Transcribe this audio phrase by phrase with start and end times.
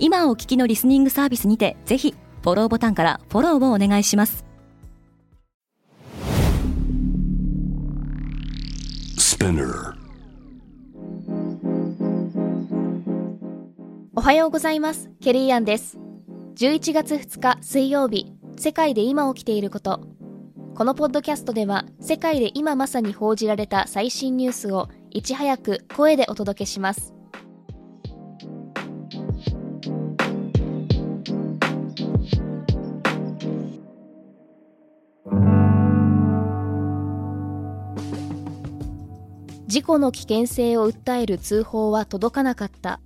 [0.00, 4.44] 今お聞きのリスニングサービスにてぜひフォローボタンからフォローをお願いします。
[14.14, 15.10] おはようございます。
[15.20, 15.98] ケリーアンです。
[16.56, 20.00] 11月2日水曜日世界で今起きていること。
[20.76, 27.17] このポッドキャストでは世界で今まさに報じられた最新ニュースをいち早く声でお届けします
[39.68, 43.00] 事故の危険性を訴える通報は届かなかった。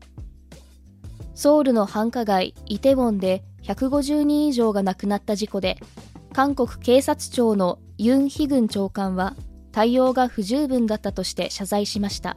[1.35, 5.79] ソウルの繁華街イテウォンで150人以上が亡くなった事故で
[6.33, 9.35] 韓国警察庁のユン・ヒグン長官は
[9.73, 12.37] 対応が不十分だったとして謝罪しました。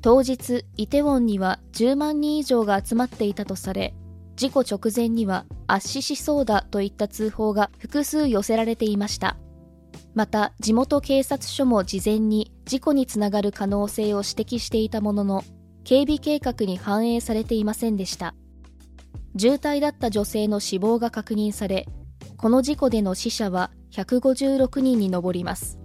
[0.00, 3.94] 当日イテウォンには10万人以上が集まっていたとされ
[4.36, 9.36] 事故直前には圧死しそうだといった通報が複数寄せられていました。
[10.14, 15.44] また地元警察署も事前に事故につながる可能性を指摘していたものの
[15.84, 18.34] 警備計画に反映されていませんでした。
[19.36, 21.86] 重体だった女性の死亡が確認され
[22.36, 25.78] この事故での死者は156人に上ります。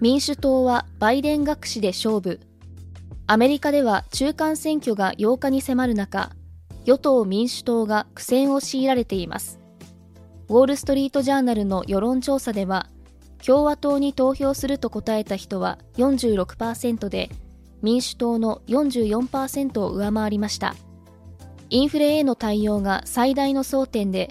[0.00, 2.40] 民主党はバイデン学士で勝負。
[3.26, 6.30] アメリカでは中間選挙が8日に迫る中
[6.84, 9.58] 与党・民主党が苦戦を強いられています。
[10.48, 12.88] ウォール・ストリート・ジャーナルの世論調査では
[13.44, 17.30] 共和党に投票すると答えた人は46%で
[17.82, 20.74] 民主党の44%を上回りました。
[21.68, 24.30] インフレへの対応が最大の争点で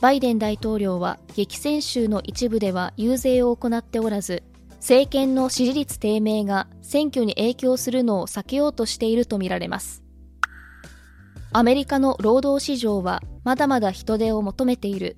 [0.00, 4.42] バイデン大統領は激戦州の一部では遊説を行っておらず
[4.84, 10.02] 政権の支持率低迷が選挙に影響するのを避けようとしているとみられます。
[11.54, 15.16] アメリカの労働市場はまだまだ人手を求めている。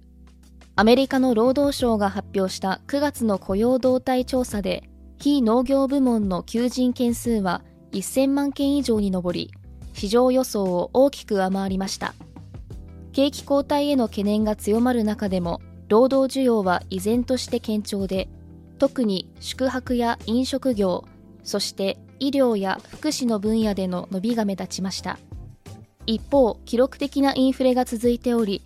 [0.79, 4.85] アメリカの労働省が発表した9月の雇用動態調査で
[5.19, 9.51] 非農業部門の求人件数は1000万件以上に上り
[9.95, 12.15] 市場予想を大きく上回りました。
[13.15, 18.29] 景気後退への懸念が強まる中でも労働需要は依然として堅調で
[18.79, 21.07] 特に宿泊や飲食業
[21.43, 25.19] そして医療や福祉の分野での伸びが目立ちました。
[26.05, 28.61] 一方記録的なインフレが続いており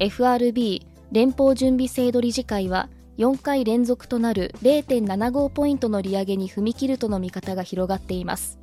[0.00, 8.58] FRB 連邦準備制度理事会は4回連続となる0.75ポイントの利上げに踏み切るとの見方が広がっています。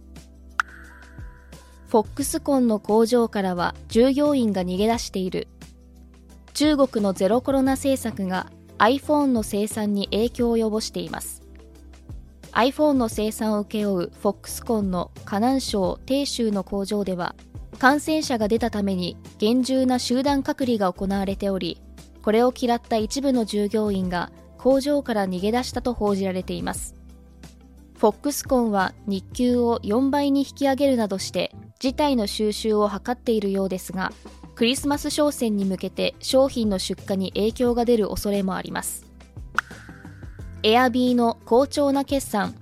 [1.88, 5.48] フォックスコンの工場からは従業員が逃げ出している。
[6.56, 11.44] 中国のゼロコロナ政策が iPhone の生産に影響を及ぼしています。
[12.54, 17.36] iPhone の生産を請け負うフォックスコンの河南省鄭州の工場では
[17.78, 21.80] 感染者が出たために厳重な集団隔離が行われており
[22.24, 26.96] これを嫌った一部の従業員が工場から逃げ出したと報じられています。
[27.97, 34.13] フォックスコンは日給を4倍に引き上げるなどして事態の収集を図っているようですが
[34.56, 39.06] クリスマス商戦に向けて商品の出荷に影響が出る恐れもあります。
[40.63, 42.53] エアビーの好調な決算。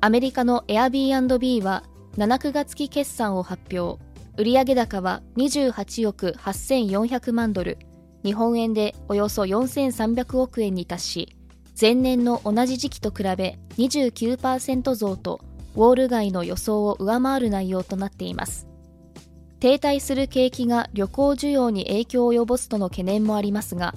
[0.00, 1.84] アメリカのエアビービーは
[2.16, 4.02] 7、9月期決算を発表。
[4.36, 7.76] 売上高は28億8400万ドル。
[8.24, 11.36] 日本円でおよそ4300億円に達し
[11.78, 15.40] 前年の同じ時期と比べ29%増と
[15.74, 18.68] ウォール街の予想を上回る内容となっています。
[19.64, 23.94] 停滞する景気が旅行需要に影響を及ぼすとの懸念もありますが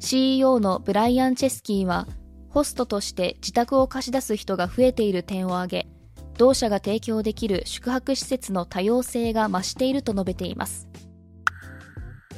[0.00, 2.08] CEO のブライアン・チェスキーは
[2.50, 5.86] ホストとして自宅を貸し出す人が増えている点を挙げ
[6.38, 10.88] 同社が提供できる宿泊施設の多様性が増していると述べています。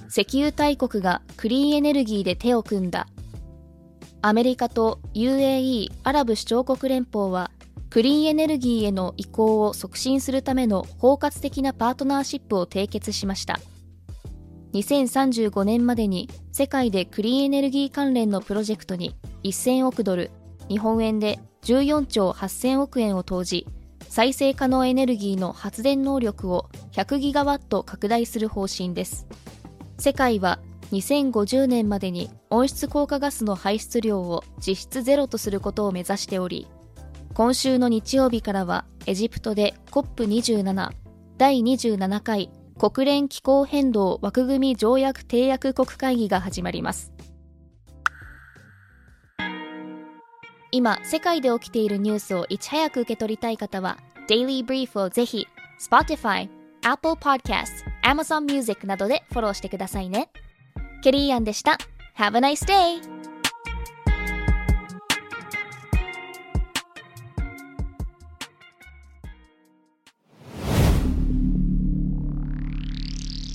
[0.09, 3.09] 石油大国がクリーンエネルギーで手を組んだ。
[4.23, 7.51] アメリカと UAE= アラブ首長国連邦は
[7.91, 13.61] クリーンエネルギーへの移行を促進するための包括的なパートナーシップを締結しました。
[14.73, 19.15] 2035年までに世界でクリーンエネルギー関連のプロジェクトに
[19.45, 20.31] 1000億ドル
[20.69, 23.67] 日本円で14兆8000億円を投じ
[24.09, 29.27] 再生可能エネルギーの発電能力を100ギガワット拡大する方針です。
[30.01, 30.61] 世界は
[30.93, 36.69] 2050年までに温室効果ガスの排出量を実質ゼロとすることを目指しており
[37.35, 40.91] 今週の日曜日からはエジプトで COP27
[41.37, 47.13] 第27回国連気候変動枠組み条約締約国会議が始まります。
[50.71, 53.99] 今世界で起きているニュースをいち早く受け取りたい方は
[54.29, 55.47] Daily Brief をぜひ
[55.81, 56.49] Spotify、
[56.83, 60.31] Apple Podcast、Amazon Music などでフォローしてくださいね
[61.03, 61.77] ケリーアンでした
[62.17, 63.03] Have a nice day!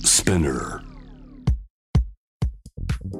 [0.04, 0.80] Spinner.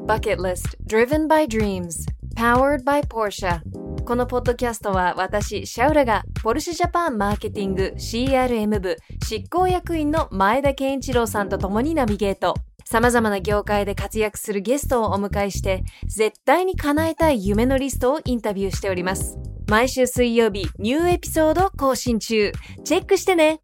[0.06, 3.60] Bucket List Driven by Dreams Powered by Porsche
[4.04, 12.54] このポッドキャストは私、シャウラがポルシェジャパンマーケティング CRM 部執行役員の前田健一郎さんと共にナビゲート。
[12.84, 19.38] 様々な業界で活躍するゲストをお迎えして、絶対に叶えたい夢のリストをインタビューしております。
[19.70, 22.52] 毎週水曜日、ニューエピソード更新中。
[22.84, 23.60] チェックしてね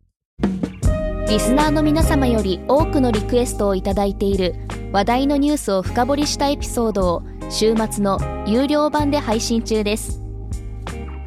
[1.29, 4.55] リスナーの皆様より多くのリクエストをいただいている
[4.91, 10.20] 話題のニュースを深掘りしたエピソードを週末の有料版で配信中です。